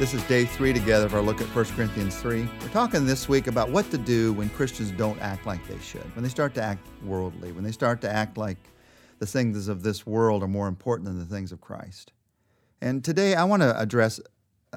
[0.00, 2.48] This is day three together of our look at 1 Corinthians 3.
[2.62, 6.16] We're talking this week about what to do when Christians don't act like they should,
[6.16, 8.56] when they start to act worldly, when they start to act like
[9.18, 12.12] the things of this world are more important than the things of Christ.
[12.80, 14.22] And today I want to address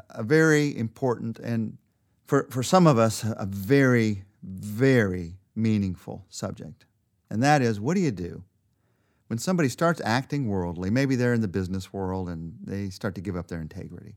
[0.09, 1.77] a very important and,
[2.25, 6.85] for, for some of us, a very, very meaningful subject.
[7.29, 8.43] And that is what do you do
[9.27, 10.89] when somebody starts acting worldly?
[10.89, 14.15] Maybe they're in the business world and they start to give up their integrity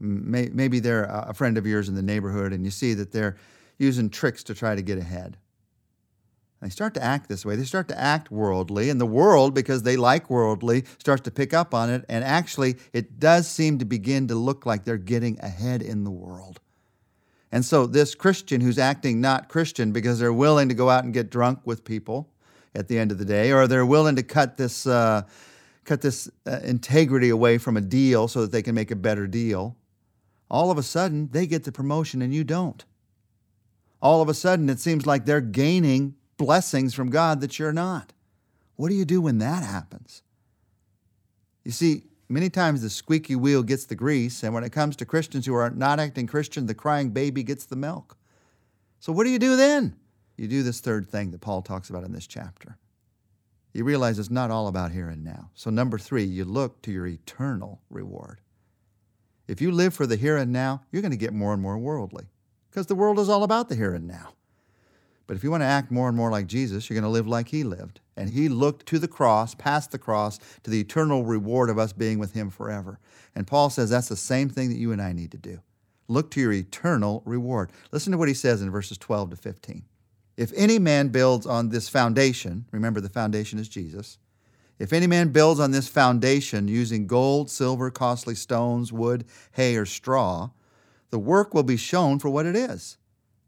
[0.00, 3.36] maybe they're a friend of yours in the neighborhood and you see that they're
[3.78, 5.36] using tricks to try to get ahead.
[6.60, 7.54] They start to act this way.
[7.54, 11.54] They start to act worldly, and the world, because they like worldly, starts to pick
[11.54, 12.04] up on it.
[12.08, 16.10] And actually, it does seem to begin to look like they're getting ahead in the
[16.10, 16.60] world.
[17.52, 21.14] And so, this Christian who's acting not Christian because they're willing to go out and
[21.14, 22.28] get drunk with people
[22.74, 25.22] at the end of the day, or they're willing to cut this, uh,
[25.84, 29.28] cut this uh, integrity away from a deal so that they can make a better
[29.28, 29.76] deal,
[30.50, 32.84] all of a sudden they get the promotion and you don't.
[34.00, 38.12] All of a sudden it seems like they're gaining blessings from God that you're not.
[38.76, 40.22] What do you do when that happens?
[41.64, 45.04] You see, many times the squeaky wheel gets the grease, and when it comes to
[45.04, 48.16] Christians who are not acting Christian, the crying baby gets the milk.
[49.00, 49.96] So, what do you do then?
[50.36, 52.78] You do this third thing that Paul talks about in this chapter.
[53.72, 55.50] You realize it's not all about here and now.
[55.54, 58.40] So, number three, you look to your eternal reward.
[59.48, 61.78] If you live for the here and now, you're going to get more and more
[61.78, 62.26] worldly
[62.70, 64.34] because the world is all about the here and now.
[65.26, 67.26] But if you want to act more and more like Jesus, you're going to live
[67.26, 68.00] like he lived.
[68.16, 71.92] And he looked to the cross, past the cross, to the eternal reward of us
[71.92, 72.98] being with him forever.
[73.34, 75.60] And Paul says that's the same thing that you and I need to do.
[76.08, 77.70] Look to your eternal reward.
[77.92, 79.84] Listen to what he says in verses 12 to 15.
[80.38, 84.18] If any man builds on this foundation, remember the foundation is Jesus,
[84.78, 89.86] if any man builds on this foundation using gold, silver, costly stones, wood, hay, or
[89.86, 90.50] straw,
[91.10, 92.96] the work will be shown for what it is,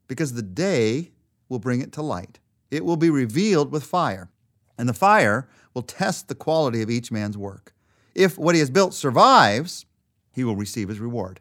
[0.08, 1.12] because the day
[1.48, 2.38] will bring it to light.
[2.70, 4.30] It will be revealed with fire,
[4.78, 7.74] and the fire will test the quality of each man's work.
[8.14, 9.86] If what he has built survives,
[10.32, 11.40] he will receive his reward.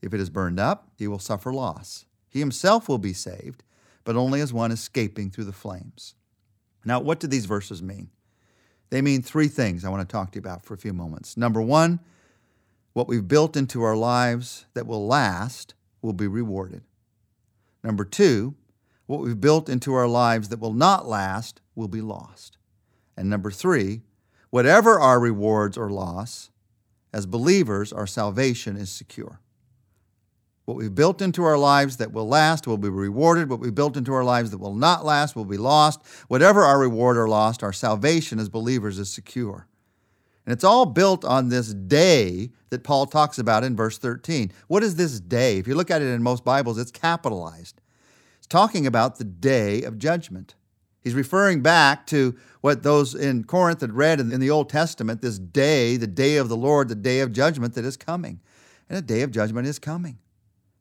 [0.00, 2.04] If it is burned up, he will suffer loss.
[2.28, 3.62] He himself will be saved,
[4.04, 6.14] but only as one escaping through the flames.
[6.84, 8.10] Now, what do these verses mean?
[8.90, 11.36] They mean three things I want to talk to you about for a few moments.
[11.36, 12.00] Number one,
[12.92, 16.82] what we've built into our lives that will last will be rewarded.
[17.82, 18.54] Number two,
[19.06, 22.58] what we've built into our lives that will not last will be lost.
[23.16, 24.02] And number three,
[24.50, 26.50] whatever our rewards or loss,
[27.12, 29.40] as believers, our salvation is secure.
[30.66, 33.48] What we've built into our lives that will last will be rewarded.
[33.48, 36.00] What we built into our lives that will not last will be lost.
[36.26, 39.68] Whatever our reward or lost, our salvation as believers is secure.
[40.44, 44.52] And it's all built on this day that Paul talks about in verse 13.
[44.66, 45.58] What is this day?
[45.58, 47.80] If you look at it in most Bibles, it's capitalized.
[48.38, 50.56] It's talking about the day of judgment.
[51.00, 55.38] He's referring back to what those in Corinth had read in the Old Testament this
[55.38, 58.40] day, the day of the Lord, the day of judgment that is coming.
[58.88, 60.18] And a day of judgment is coming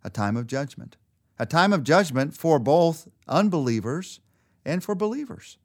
[0.05, 0.97] a time of judgment,
[1.39, 4.19] a time of judgment for both unbelievers
[4.63, 5.57] and for believers.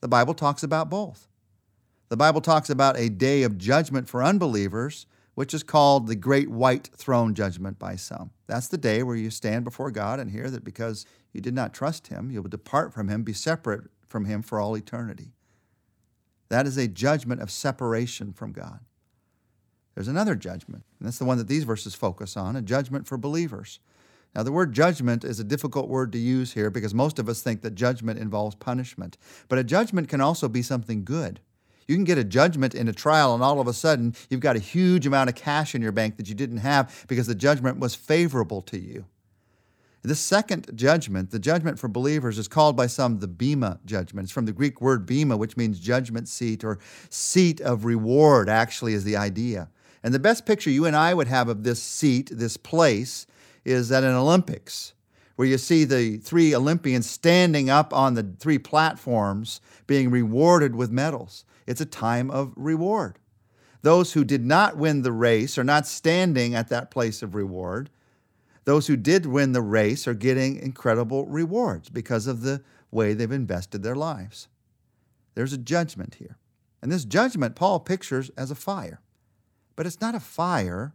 [0.00, 1.28] The Bible talks about both.
[2.08, 6.50] The Bible talks about a day of judgment for unbelievers, which is called the Great
[6.50, 8.30] White Throne Judgment by some.
[8.46, 11.04] That's the day where you stand before God and hear that because
[11.34, 14.58] you did not trust Him, you will depart from Him, be separate from Him for
[14.58, 15.32] all eternity.
[16.48, 18.80] That is a judgment of separation from God.
[19.98, 23.18] There's another judgment, and that's the one that these verses focus on a judgment for
[23.18, 23.80] believers.
[24.32, 27.42] Now, the word judgment is a difficult word to use here because most of us
[27.42, 29.18] think that judgment involves punishment.
[29.48, 31.40] But a judgment can also be something good.
[31.88, 34.54] You can get a judgment in a trial, and all of a sudden, you've got
[34.54, 37.80] a huge amount of cash in your bank that you didn't have because the judgment
[37.80, 39.04] was favorable to you.
[40.02, 44.26] This second judgment, the judgment for believers, is called by some the Bema judgment.
[44.26, 46.78] It's from the Greek word Bema, which means judgment seat or
[47.10, 49.68] seat of reward, actually, is the idea.
[50.02, 53.26] And the best picture you and I would have of this seat, this place,
[53.64, 54.94] is at an Olympics,
[55.36, 60.90] where you see the three Olympians standing up on the three platforms being rewarded with
[60.90, 61.44] medals.
[61.66, 63.18] It's a time of reward.
[63.82, 67.90] Those who did not win the race are not standing at that place of reward.
[68.64, 73.30] Those who did win the race are getting incredible rewards because of the way they've
[73.30, 74.48] invested their lives.
[75.34, 76.36] There's a judgment here.
[76.82, 79.00] And this judgment, Paul pictures as a fire.
[79.78, 80.92] But it's not a fire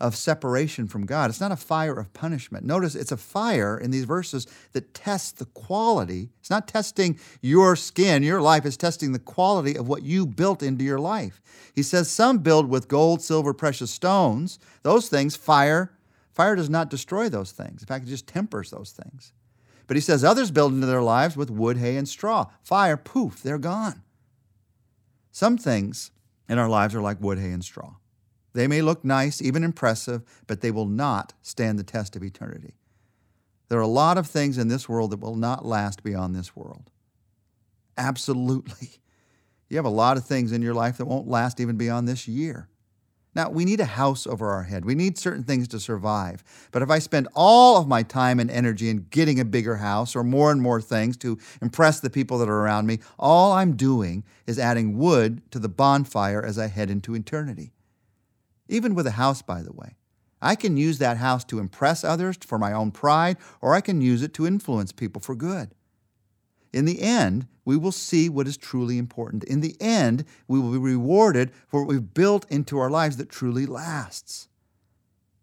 [0.00, 1.28] of separation from God.
[1.28, 2.64] It's not a fire of punishment.
[2.64, 6.30] Notice it's a fire in these verses that tests the quality.
[6.40, 10.62] It's not testing your skin, your life, is testing the quality of what you built
[10.62, 11.42] into your life.
[11.74, 14.58] He says some build with gold, silver, precious stones.
[14.84, 15.92] Those things, fire,
[16.32, 17.82] fire does not destroy those things.
[17.82, 19.34] In fact, it just tempers those things.
[19.86, 22.46] But he says others build into their lives with wood, hay, and straw.
[22.62, 24.00] Fire, poof, they're gone.
[25.30, 26.10] Some things
[26.48, 27.96] in our lives are like wood, hay, and straw.
[28.54, 32.74] They may look nice, even impressive, but they will not stand the test of eternity.
[33.68, 36.56] There are a lot of things in this world that will not last beyond this
[36.56, 36.90] world.
[37.96, 38.90] Absolutely.
[39.70, 42.28] You have a lot of things in your life that won't last even beyond this
[42.28, 42.68] year.
[43.34, 44.84] Now, we need a house over our head.
[44.84, 46.44] We need certain things to survive.
[46.70, 50.14] But if I spend all of my time and energy in getting a bigger house
[50.14, 53.74] or more and more things to impress the people that are around me, all I'm
[53.74, 57.72] doing is adding wood to the bonfire as I head into eternity.
[58.68, 59.96] Even with a house, by the way.
[60.40, 64.00] I can use that house to impress others for my own pride, or I can
[64.00, 65.70] use it to influence people for good.
[66.72, 69.44] In the end, we will see what is truly important.
[69.44, 73.30] In the end, we will be rewarded for what we've built into our lives that
[73.30, 74.48] truly lasts.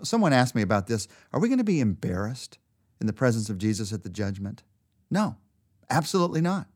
[0.04, 1.08] Someone asked me about this.
[1.32, 2.58] Are we going to be embarrassed
[3.00, 4.62] in the presence of Jesus at the judgment?
[5.10, 5.38] No,
[5.90, 6.68] absolutely not.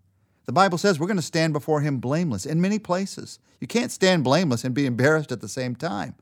[0.45, 3.39] The Bible says we're going to stand before him blameless in many places.
[3.59, 6.15] You can't stand blameless and be embarrassed at the same time.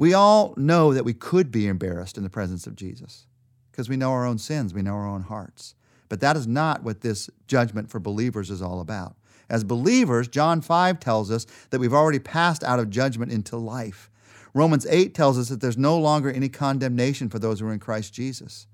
[0.00, 3.26] We all know that we could be embarrassed in the presence of Jesus
[3.70, 5.74] because we know our own sins, we know our own hearts.
[6.08, 9.14] But that is not what this judgment for believers is all about.
[9.50, 14.08] As believers, John 5 tells us that we've already passed out of judgment into life.
[14.54, 17.78] Romans 8 tells us that there's no longer any condemnation for those who are in
[17.78, 18.66] Christ Jesus.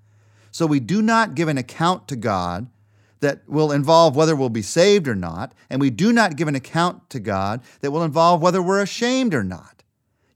[0.53, 2.69] So we do not give an account to God
[3.19, 6.55] that will involve whether we'll be saved or not, and we do not give an
[6.55, 9.76] account to God that will involve whether we're ashamed or not.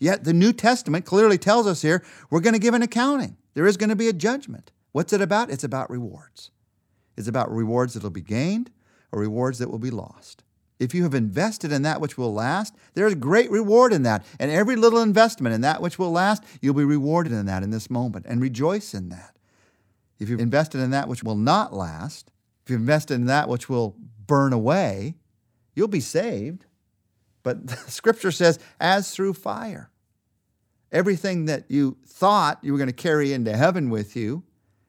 [0.00, 3.36] Yet the New Testament clearly tells us here we're going to give an accounting.
[3.54, 4.72] There is going to be a judgment.
[4.92, 5.50] What's it about?
[5.50, 6.50] It's about rewards
[7.16, 8.70] It's about rewards that will be gained
[9.12, 10.42] or rewards that will be lost.
[10.80, 14.24] If you have invested in that which will last, there is great reward in that.
[14.38, 17.70] And every little investment in that which will last, you'll be rewarded in that in
[17.70, 19.36] this moment and rejoice in that.
[20.18, 22.32] If you've invested in that which will not last,
[22.64, 23.94] if you've invested in that which will
[24.26, 25.16] burn away,
[25.74, 26.64] you'll be saved.
[27.42, 29.90] But scripture says, as through fire.
[30.92, 34.42] Everything that you thought you were going to carry into heaven with you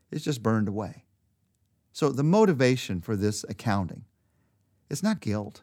[0.09, 1.06] is just burned away.
[1.94, 4.06] So the motivation for this accounting
[4.89, 5.62] is not guilt.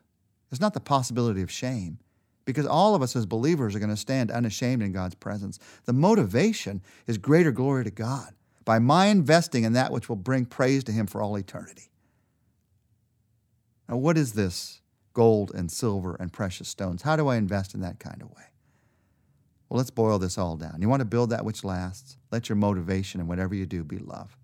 [0.51, 1.99] It's not the possibility of shame
[2.45, 5.59] because all of us as believers are going to stand unashamed in God's presence.
[5.85, 8.33] The motivation is greater glory to God
[8.65, 11.91] by my investing in that which will bring praise to Him for all eternity.
[13.89, 14.81] Now, what is this
[15.19, 17.03] gold and silver and precious stones?
[17.03, 18.45] How do I invest in that kind of way?
[19.69, 20.81] Well, let's boil this all down.
[20.81, 22.17] You want to build that which lasts?
[22.31, 24.39] Let your motivation and whatever you do be love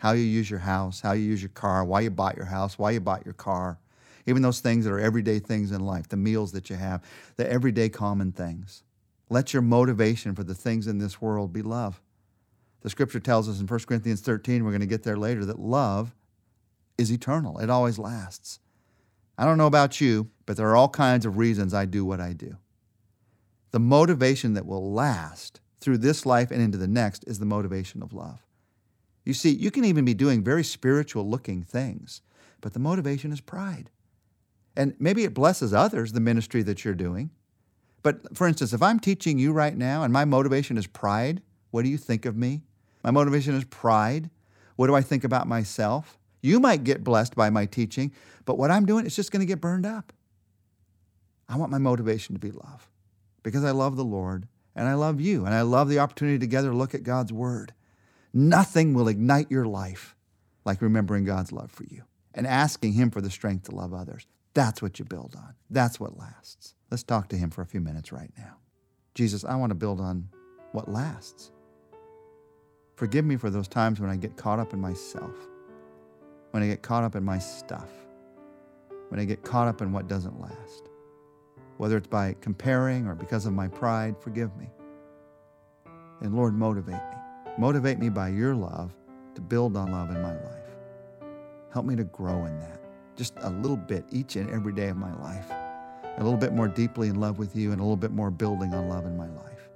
[0.00, 2.78] how you use your house, how you use your car, why you bought your house,
[2.78, 3.78] why you bought your car,
[4.24, 7.04] even those things that are everyday things in life, the meals that you have,
[7.36, 8.82] the everyday common things.
[9.28, 12.00] Let your motivation for the things in this world be love.
[12.80, 15.58] The scripture tells us in 1 Corinthians 13, we're going to get there later, that
[15.58, 16.14] love
[16.96, 18.58] is eternal, it always lasts.
[19.40, 22.20] I don't know about you, but there are all kinds of reasons I do what
[22.20, 22.58] I do.
[23.70, 28.02] The motivation that will last through this life and into the next is the motivation
[28.02, 28.46] of love.
[29.24, 32.20] You see, you can even be doing very spiritual looking things,
[32.60, 33.88] but the motivation is pride.
[34.76, 37.30] And maybe it blesses others, the ministry that you're doing.
[38.02, 41.84] But for instance, if I'm teaching you right now and my motivation is pride, what
[41.84, 42.60] do you think of me?
[43.02, 44.28] My motivation is pride.
[44.76, 46.18] What do I think about myself?
[46.40, 48.12] You might get blessed by my teaching,
[48.44, 50.12] but what I'm doing is just going to get burned up.
[51.48, 52.88] I want my motivation to be love
[53.42, 56.70] because I love the Lord and I love you and I love the opportunity together
[56.70, 57.74] to look at God's Word.
[58.32, 60.14] Nothing will ignite your life
[60.64, 62.04] like remembering God's love for you
[62.34, 64.26] and asking Him for the strength to love others.
[64.54, 65.54] That's what you build on.
[65.68, 66.74] That's what lasts.
[66.90, 68.56] Let's talk to Him for a few minutes right now.
[69.14, 70.28] Jesus, I want to build on
[70.72, 71.50] what lasts.
[72.96, 75.34] Forgive me for those times when I get caught up in myself,
[76.50, 77.88] when I get caught up in my stuff,
[79.08, 80.88] when I get caught up in what doesn't last.
[81.76, 84.70] Whether it's by comparing or because of my pride, forgive me.
[86.20, 87.16] And Lord, motivate me.
[87.58, 88.94] Motivate me by your love
[89.34, 91.30] to build on love in my life.
[91.72, 92.80] Help me to grow in that
[93.20, 95.50] just a little bit each and every day of my life.
[96.16, 98.72] A little bit more deeply in love with you and a little bit more building
[98.72, 99.68] on love in my life.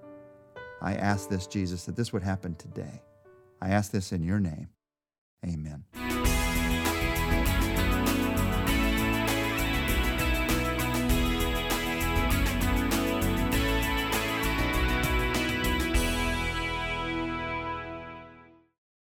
[0.80, 3.02] I ask this, Jesus, that this would happen today.
[3.60, 4.68] I ask this in your name.
[5.44, 6.03] Amen.